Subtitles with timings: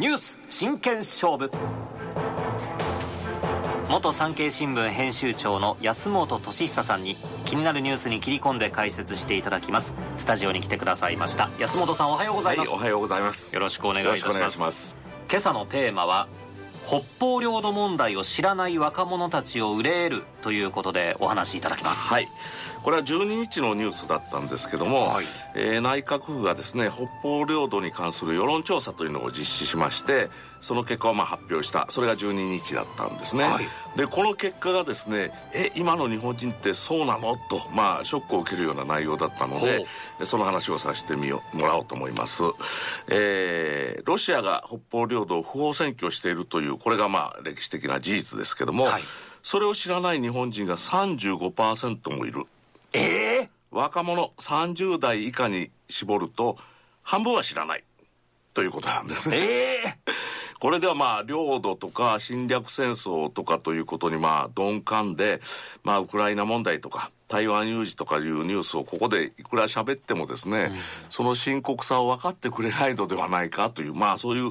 [0.00, 1.50] ニュース真剣勝負。
[3.90, 9.94] 元産経新聞編集長の安本俊久さんに気になるニュースに切り込んで解説していただきます。
[10.16, 11.50] スタジオに来てくださいました。
[11.58, 13.54] 安本さんおはようございます、はい、おはようございます。
[13.54, 14.96] よろしくお願いいたします。
[15.28, 16.28] 今朝のテーマは
[16.86, 22.00] 北方領土問題を知らない若者たちを憂えるということでお話しいただきます。
[22.08, 22.28] はい。
[22.82, 30.30] これは12日のニュースだったんですけども、はい、えー、内閣府がですね北方領土に関する世論調査というのを実施しまして
[30.60, 37.36] その結果をまあ発表したそれが12日だったんですね、はい、でこの結果がですねえ今の日本人ってそうなの？
[37.36, 39.84] とまあショックを受けるような内容だったので
[40.24, 42.42] その話をさせてみよもらおうと思います、
[43.10, 49.02] えー、ロシアが北方領土を不法占拠しているというこれがまあ歴史的な事実ですけども、はい、
[49.42, 52.44] それを知らない日本人が35%もいる。
[52.92, 53.00] え
[53.42, 53.48] え？
[53.72, 56.56] ー、若者30代以下に絞ると
[57.02, 57.84] 半分は知らない。
[58.52, 59.36] ということなんですね。
[59.38, 59.40] え
[59.86, 59.98] え？
[60.06, 60.12] ー
[60.60, 65.40] これではまあ領土とか侵略戦争とかということにまあ鈍感で、
[65.84, 70.76] まあウクライナ問題とか台湾有事とかいうニュースをここでいくら喋ってもですね、うん、
[71.10, 74.50] その深刻さを分かってくれないのではないかという、まあそういう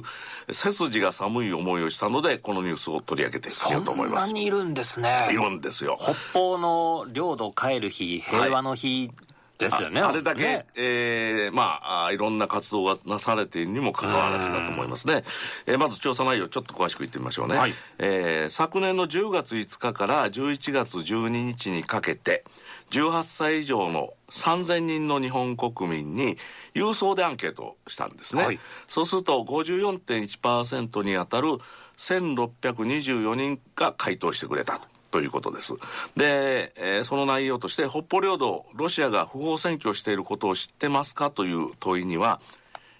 [0.50, 4.26] 背筋が寒い思いをしたので、このニュースを取り上げてみようと思います。
[4.28, 5.28] そんなにいるんですね。
[5.30, 5.98] いるんですよ。
[6.00, 10.00] 北方の領土帰る日、平和の日、はいですよね。
[10.00, 15.22] あれだけ、ね、えー、まあいろんな活動がなされているにもかかわらずだと思いますね。
[15.66, 17.56] えー、まず調査内容、ちょっと詳しく言ってみましょうね。
[17.56, 22.44] はい、えー、昨年の10月5日から11月12日にかけて、
[22.90, 26.36] 18歳以上の3000人の日本国民に
[26.74, 28.44] 郵送でアンケートをしたんですね。
[28.44, 31.48] はい、そうすると54.1%に当たる
[31.96, 34.88] 1624人が回答してくれたと。
[35.10, 35.74] ということです。
[36.16, 42.40] で、えー、その内容として、北方領土、ロシアが不法占拠していることを知ってますかという問いには、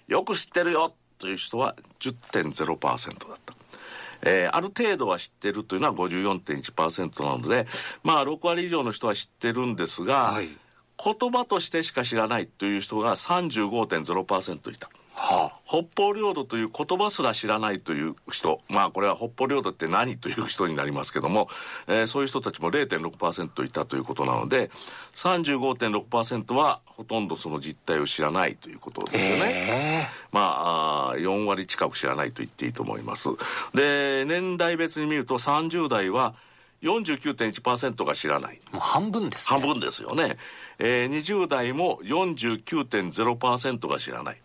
[0.09, 3.60] よく知ってるよという人は10.0%だった。
[4.23, 7.67] えー、ある程度は知ってるというのは54.1%なので、
[8.03, 10.49] まあ6割以上の人は知ってるんですが、はい、
[11.03, 14.89] 言葉としてしか知らないという人が35.0%いた。
[15.23, 21.47] はあ、北方領土という言葉すら知らないという人、まあこれは北方領土って何という人になりますけども、
[21.87, 24.71] えー、そういう人たちも0.6%いたということなので、
[25.13, 30.07] 35.6%はほとんどその実態を知らないということですよね。
[30.07, 33.29] えー、まあ4割近く知らないと言っていいと思います。
[33.75, 36.33] で、年代別に見ると30代は
[36.81, 38.59] 49.1%が知らない。
[38.71, 40.37] もう半分です、ね、半分ですよね。
[40.79, 44.41] えー、20代も49.0%が知らない。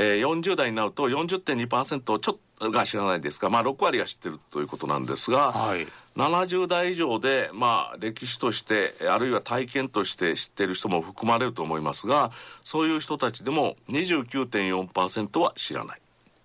[0.00, 5.86] えー、40代になると40.2%ちょっとが知らないですが、まあ、6割が知ってるということなんですが、はい、
[6.16, 12.30] 70代以上で、まあ、歴史としてあるいは体験として知っている人も含まれると思いますが
[12.64, 16.00] そういう人たちでも29.4%は知らない。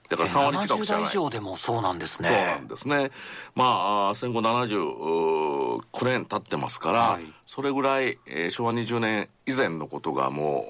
[0.10, 1.06] だから3割近く知らない。
[1.06, 2.30] 70代以上でもそうなんですね。
[2.30, 3.12] そうなんですね。
[3.56, 10.66] まあ、戦後79年経ってますから、はい、それぐらい、えー、昭和20年以前のことがも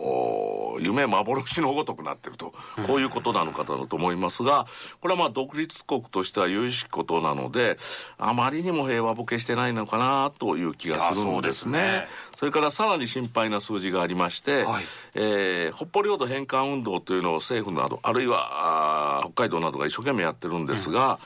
[0.51, 2.53] う、夢幻のごとくなってると、
[2.85, 4.65] こういうことなのかだと思いますが、
[5.01, 7.77] これはまあ独立国としては有しきことなので、
[8.17, 12.07] あまりにも平和ボケしてないのかなという気がするんですね。
[12.37, 14.83] それからさらに心配な数字がありまして、はい、
[15.15, 21.19] えー、北方領土返還運動というのを政府など、あるいは北海道などが一生懸命やってるんですが、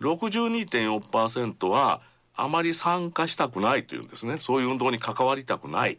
[0.00, 2.00] うん、62.4%は
[2.34, 4.38] あまり参加したくないというんですね。
[4.38, 5.98] そういう運動に関わりたくない。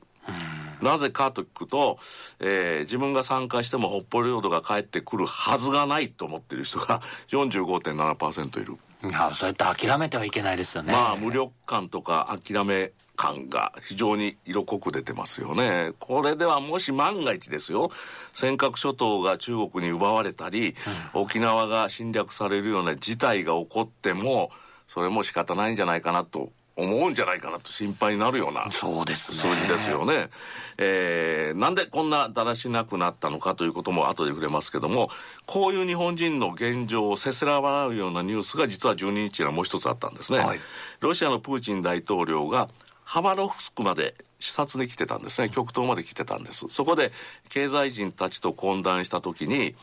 [0.81, 1.97] なぜかと聞くと、
[2.39, 8.77] えー、自分が参加しても北方領土が帰ってくるはずがないと思っている人が 45.7%いる。
[9.03, 10.93] いや、そうやって諦めてはいけないですよね。
[10.93, 15.93] まあ、無力感とか諦め感が非常に色濃く出てますよね。
[15.99, 17.91] これではもし万が一ですよ、
[18.31, 20.75] 尖閣諸島が中国に奪われたり、
[21.13, 24.51] うん、沖縄が侵略されるような事態が起こっても、
[24.87, 30.29] それも仕方ないんじゃないかなと思うんじゃないかなと心配になるようなそうです数字ですよね。
[30.77, 35.09] えー、なんでこんなだらしなくなったのかということも後で触れますけども、
[35.45, 40.39] こういう日本人の現状をせせら笑うようなニュースが実は12日にはもう一つあったんですね。
[40.39, 40.59] はい、
[41.01, 42.69] ロシアのプーチン大統領が
[43.03, 45.49] ハバロフスクまで視察に来てたんですね。
[45.49, 46.65] 極東まで来てたんです。
[46.69, 47.11] そこで
[47.49, 49.75] 経済人たちと懇談した時に、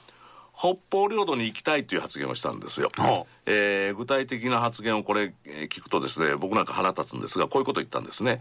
[0.58, 2.88] 北方領土に行きたいという発言をしたんですよ。
[3.46, 8.40] えー、具体的な発言をこれ聞くとですね、僕なんか腹立つんですが、こういうことを言ったんですね。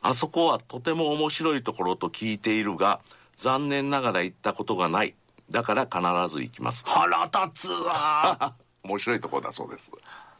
[0.00, 3.00] あそこはとても面白いところと聞いているが、
[3.36, 5.14] 残念ながら行ったことがない。
[5.52, 6.00] だから必
[6.34, 6.84] ず行きます。
[6.84, 9.92] 腹立つわ 面白いところだそうです。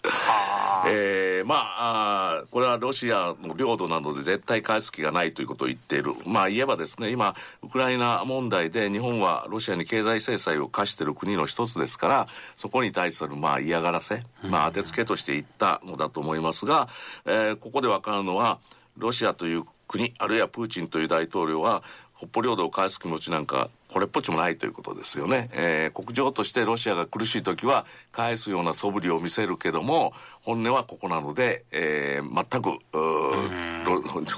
[0.05, 6.15] えー、まあこれはロシアの領土なので絶対返す気がないということを言っている。
[6.27, 16.89] まあ言えばですね、今、ウクライナ問題で日本はロシアに経済制裁を課している国の一つですから、そこに対するまあ嫌がらせ、まあ当てつけとして言ったのだと思いますが、
[17.25, 18.59] えー、ここでわかるのは、
[18.97, 21.83] ロシアという国、あるいはプーチンという大統領は、
[22.17, 30.13] 北方領土を返す気持ちなんかこれっぽっちもないということですよね、えー、国情としてロシアが苦しい時は返すような素振りを見せるけども
[30.43, 32.79] 本音はここなので、えー、全く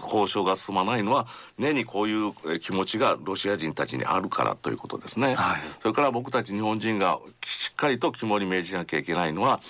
[0.03, 1.27] 交渉が進まないのは
[1.59, 9.61] 根にこういう気持ちがロシア人たちにあるからということですね、はい、それから僕たち日本人がしっかりと肝に銘じなきゃいけないのは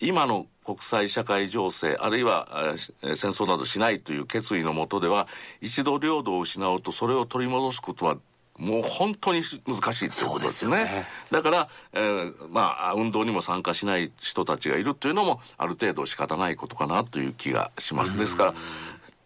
[0.00, 5.28] 今の国際社会情勢、あるいは戦争などしないという決意のもとでは、
[5.60, 8.16] 一度領土を失うとそれを取り戻すことは
[8.58, 10.84] もう本当に難しいということですね。
[10.84, 18.18] ねだから、えー、まあ、運動にも参加しない人たちがいるというのも、ある程度仕方ないことかなという気がします。
[18.18, 18.54] ですから、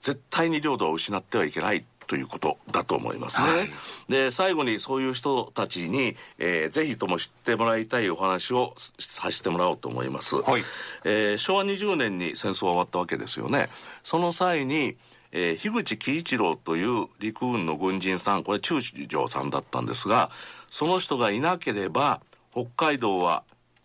[0.00, 3.46] 絶対に領土を失ってはいけないということだと思いますね。
[3.46, 3.70] はい、
[4.06, 10.36] で、最後にそういう人たちに、えー、ぜひとも知ってもらいたいお話をさせてもらおうと思います。
[10.36, 10.62] はい、
[11.06, 13.70] えー、昭和20年に戦争は終わったわけですよね。
[14.04, 14.98] その際に、
[15.30, 20.30] えー、樋口喜一郎という陸軍の軍人さん、これ中将さんだったんですが、
[20.68, 22.20] その人がいなければ、
[22.52, 23.42] 北海道は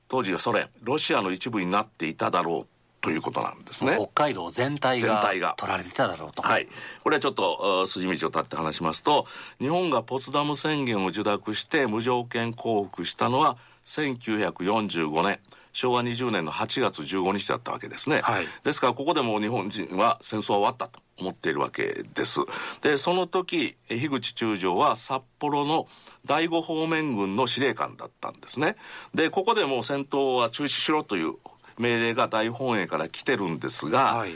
[0.09, 2.76] 当時はソ連、ロシアの一部になっていただろう
[3.07, 3.95] ということなんですね。
[3.97, 6.41] 北海道全体が取られてただろうと。
[6.41, 6.67] はい。
[7.05, 9.25] これはちょっと筋道を立って話しますと、
[9.59, 13.55] 日本がポツダム宣言を受諾して無条件降伏したのは
[13.85, 15.39] 1945年。
[15.71, 18.21] 昭和20年の8月15日だったわけですね。
[18.23, 22.39] はい、ですからここでも日本人は戦争は終わったと思っているわけです。
[22.81, 25.87] で、その時、樋口中将は札幌の
[26.25, 28.75] 第五方面軍の司令官だったんですね。
[29.13, 31.35] で、ここでもう戦闘は中止しろという
[31.77, 34.31] 命令が大本営から来てるんですが、はい、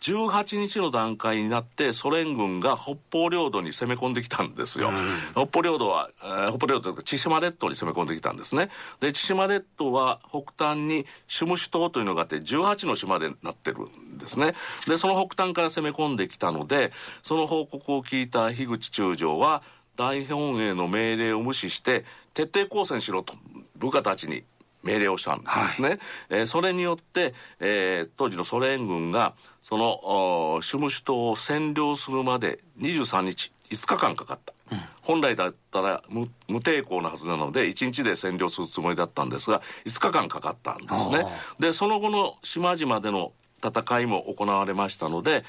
[0.00, 4.90] 18日の段階になってソ連軍が北方領土に攻め込んできたんですよ。
[4.90, 8.70] うん、北方領土は、えー、北方領土というか千島列島に攻め込んできたんですね。
[9.00, 14.54] で、千島列島は北端にシュムシュ島というのがあって18の島でなってるんですね。
[14.86, 16.92] で、その北端から攻め込んできたので、
[17.22, 19.62] その報告を聞いた樋口中将は
[19.96, 23.34] 大本営の命令を無視して徹底抗戦しろと
[23.76, 24.44] 部下たちに
[24.82, 25.88] 命令をしたんですね。
[25.88, 25.98] はい、
[26.30, 34.54] えー、それによって、えー、当時のソ連軍が、その、シュムシュ島を占領するまで23日、5日間かかった。
[34.70, 41.26] うん、本来だったら無無抵抗なはずなので、1日で占領するつもりだったんですが、5日間かかったんですね。
[41.58, 43.32] で、その後の島々での
[43.64, 45.44] 戦いも行われましたので、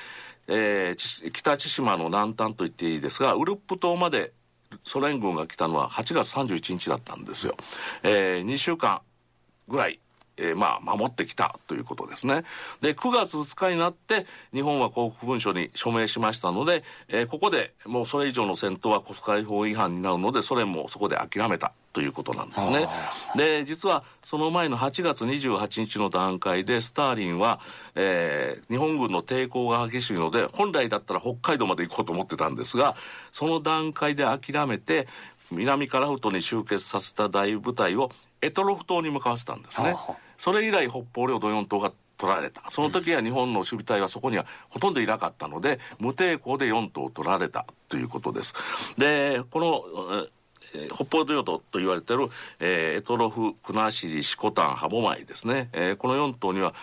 [0.48, 4.34] えー、北千島の南端と言っていいですが、ウルップ島まで
[4.84, 7.56] ソ連軍が来たのは8月31日だったんですよ。
[8.04, 9.02] えー、2週間
[9.70, 10.00] ぐらい
[10.40, 12.44] えー、まあ、守ってきたということですね。
[12.82, 22.88] で、9月2日になって、日本は降伏文書に署名しましたので、えー、ここでもうそれ以上の戦闘は国際法違反になるので、ソ連もそこで諦めたということなんですね。
[23.36, 27.60] で、実はその前の8月28日の段階で、スターリンは、
[27.96, 32.96] えー、日本軍の抵抗が激しいので、本来だったら北海道まで行こうと思ってたんですが、
[33.34, 35.08] その段階で諦めて、
[35.52, 39.96] 南カラフトに集結させた大部隊をエトロフ島に向かわせたんですね。
[40.38, 42.70] それ以来北方領土4島が取られた。
[42.70, 48.54] その時は日本の守備隊はそこにはほとんどいなかったので、無抵抗で4島取られたということです。
[48.98, 50.28] で、この、
[50.76, 53.92] えー、北方領土と言われている、えー、エトロフ、国後、
[54.22, 55.70] シコタン、歯舞ですね。
[55.72, 56.74] えー、この4島には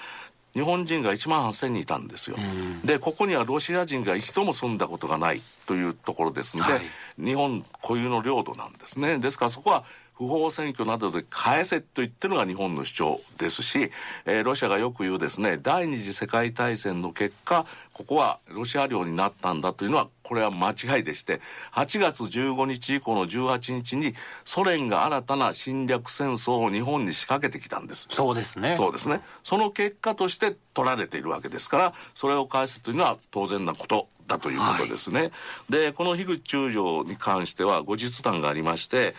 [0.56, 2.36] 日本人が1万8000人いたんですよ。
[2.82, 6.82] で、ここにはロシア人が一度も住んだことがないというところですので、はい、
[7.22, 9.18] 日本固有の領土なんですね。
[9.18, 9.84] ですからそこは
[10.16, 13.90] 不法占拠などで返せと言ってるのが日本の主張ですし、
[14.24, 21.42] えー、ロシアがよく言うですね、第二次世界大戦の結果、ここはロシア領になったんだというのは、これは間違いでして、
[21.72, 24.14] 8月15日以降の18日に、
[24.46, 28.06] ソ連が新たな侵略戦争を日本に仕掛けてきたんです。
[28.10, 28.74] そうですね。
[28.74, 29.20] そうですね。
[29.44, 35.20] その結果として取られているわけですから、それを返すというのは当然なことだということですね。
[35.20, 35.32] はい、
[35.70, 39.14] で、この樋口中将に関しては後日談がありまして、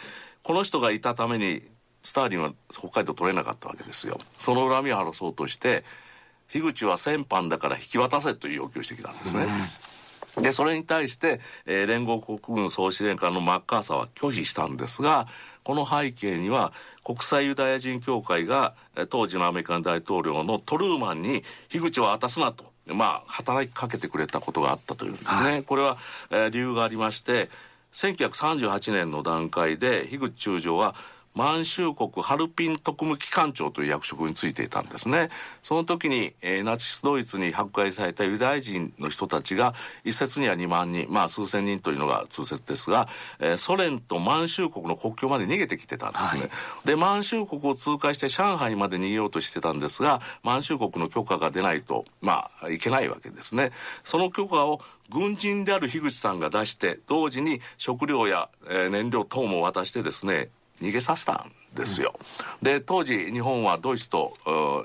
[0.48, 1.62] この人がいたために
[2.02, 4.18] スターリンは北海道取れなかったわけですよ。
[4.40, 5.84] その恨みを晴らそうとして
[6.48, 9.46] 樋口は戦犯だから引き渡せという要求をしてきたんですね、
[10.38, 15.28] うん、でそれに対して、えー、連合国軍総司令官のマッカーサーは拒否したんですが
[15.66, 16.72] この背景には
[17.04, 18.74] 国際ユダヤ人協会が
[19.10, 25.98] 当時のアメリカン大統領のトルーマンに樋口は渡すなとまあ働きかけてくれたことがあったというんですね、はい、これは、
[26.30, 27.50] えー、理由がありまして
[27.94, 30.96] 1938年の段階で樋口中将は
[31.38, 35.30] 満州国ハルピン特務機関長という役職についていたんですね。
[35.62, 43.08] その時に、えー、ナチスドイツに迫害されたユダヤ人の人たちが、一説には2万人、まあ数千人というのが通説ですが、
[43.40, 46.42] えー、ソ連と満州国の国境まで逃げてきてたんですね。
[46.42, 46.50] はい、
[46.88, 53.74] で、満州国を通過して上海まで逃げようとしてたんですが、満州国の許可が出ないと、まあ、いけないわけですね。
[54.04, 60.50] その許可を軍人である樋口さんが出して、同時に食料や、えー、燃料等も渡してですね、
[60.82, 62.14] 逃げさせたんですよ。
[62.62, 64.34] うん、で、当時日本はドイツと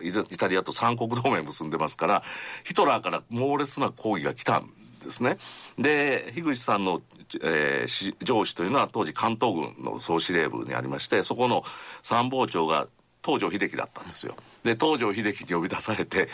[0.03, 2.23] イタリアと三国同盟結んでますから、
[2.65, 4.71] ヒトラーから猛烈な抗議が来たん
[5.05, 5.39] ですね。
[5.79, 7.03] で、樋口さんの、
[7.43, 11.65] えー、上司というのは当時関東軍の総司令部にありまして、そこの
[12.03, 12.87] 参謀長が
[13.25, 14.35] 東条英機だったんですよ。
[14.63, 16.29] で、東条英機に呼び出されて、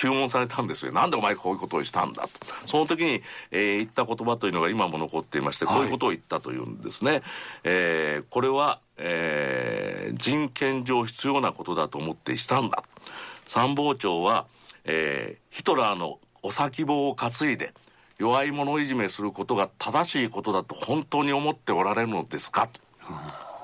[0.00, 0.92] 注文されたんですよ。
[0.92, 2.30] なんでお前こういうことをしたんだと。
[2.64, 7.10] その時に、えー、言った言葉というのが今も残っていまして、こういうことを言ったというんですね。
[7.10, 7.22] はい、
[7.64, 12.82] えー、これは、えー、人権上必要なことだと思ってしたんだ。
[13.44, 14.46] 参謀長は、
[14.86, 17.74] えー、ヒトラーのお先棒を担いで、
[18.16, 22.80] 弱い者いじめすることが正しいことだと本当に思っておられるのですかと。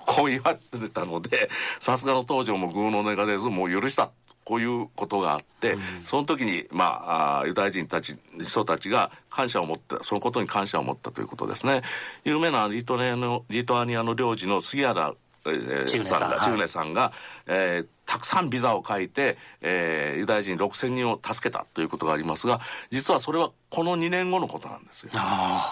[0.04, 1.48] こう言われてたので、
[1.80, 4.10] さすがの東条も偶の音が出ず、もう許した。
[4.46, 11.82] こういうことがあって、うん、その時に、まあ、ユダヤ人たち、人たちが感謝を持った、そのことに感謝を持ったということですね。
[12.24, 15.14] 有名なリトネのリトアニアの領事の杉原、
[15.46, 17.12] えー、さんが、チューネさんが、
[17.48, 22.60] えー、たくさんビザを書いて、えー、ユダヤ人6000人を助けたということがありますが、
[22.90, 25.10] 実はそれはこの2年後のことなんですよ。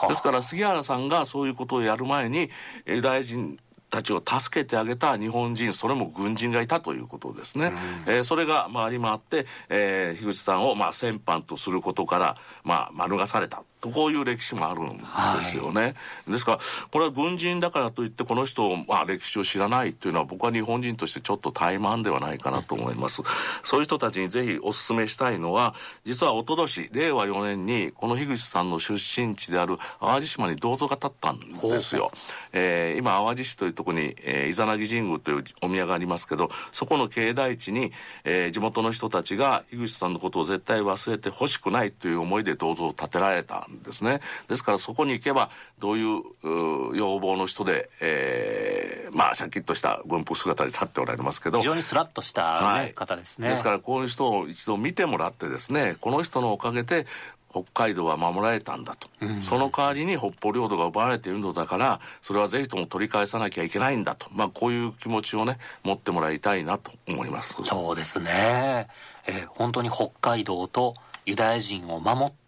[0.09, 2.51] ですから杉原さんがそういうことをやる前に、
[2.87, 3.57] ユダヤ人
[3.91, 7.73] たちを助けてあげた日本人、それも軍人がいたということですね。
[8.07, 13.63] うん、えー、それが回り回って、えー、樋口さんをまあ戦犯とすることから、まあ、免された。
[13.89, 15.05] こういう歴史もあるんで
[15.45, 15.81] すよね。
[15.81, 15.89] は
[16.29, 16.59] い、ですから、
[16.91, 23.23] これは軍人だからといってこの人を、まあ、歴史を知らないというのは僕は日本人としてちょっと怠慢ではないかなと思います。
[23.63, 25.75] そういう人たちにぜひお勧めしたいのは、
[26.05, 32.11] 実はおととし、令和4年にこの樋口さんの出身地である淡路島に銅像が建ったんですよ。
[32.53, 37.93] えー、今、淡路市というところに、えー、イザナギ神宮というお宮がありますけど、そこの境内地に、
[38.25, 44.21] えー、地元の人たちが樋口さんのことを絶対忘れてほしくないという思いで銅像を建てられたんですね。
[44.49, 46.23] ですからそこに行けば、どういう
[46.97, 51.59] 要望の人で、えー、まあ、シャキッとした軍服姿で立っておられますけど。
[51.59, 53.49] 非常にスラッとした、ね、はい、方ですね。
[53.49, 57.07] ですからこういう人を一度見てもらってですね、この人のおかげで、
[57.55, 68.89] 北海道は守られたんだと、うん、その代わりに北方領土が奪われているのだからそれはぜひとも取り返さなきゃいけないんだと、まあ、こういう気持ちをね持ってもらいたいなと思いますそうですね、
[69.29, 70.95] えー、本当に北海道と
[71.27, 72.44] ユダヤ人を守った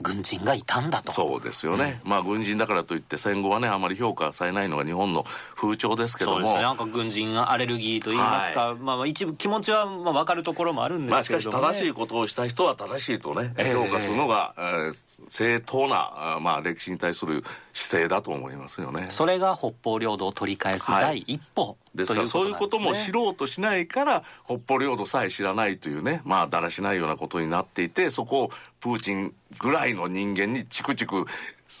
[0.00, 5.24] 軍人がいたんだと、はい、そうですよね、うん、まあ軍人だからといって戦後はねあまり評価されないのが日本の
[5.54, 6.36] 風潮ですけども。
[6.38, 6.62] そうですね。
[6.62, 14.94] なんか軍人アレルギーといいますか、はい、まあ一部気持ちはまあ分かるところもあるんですけど、ね、まあしかし正しいことをした人は正しいとね、えー、評価するのが、えー、
[15.28, 19.06] 正当な、まあ、歴史に対する姿勢だと思いますよね。
[19.08, 21.76] それが北方領土を取り返す第一歩、はい。
[21.94, 26.22] ですからそういうことも知ろうとしないから北方領土さえ知らないというね。
[26.24, 28.50] まあだらしないようなことになっていてそこを
[28.82, 31.24] プーチンぐらいの人間にチクチク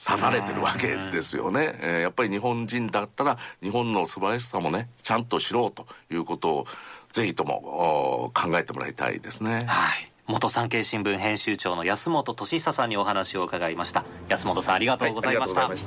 [0.04, 6.66] 刺されてるわけですよね、えー、やっぱり日本人だったら日本の素晴らしさもねちゃんと知ろうということを
[7.12, 9.66] ぜひとも考えてもらいたいですね。
[9.68, 10.12] はい。
[10.26, 14.04] 元産経新聞編集長の安本俊久さんにお話を伺いました。
[14.28, 15.78] 安本さんありがとうございました、はい、